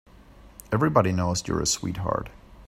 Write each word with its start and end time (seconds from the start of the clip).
Everybody 0.71 1.11
knows 1.11 1.47
you're 1.47 1.61
a 1.61 1.67
sweetheart. 1.67 2.29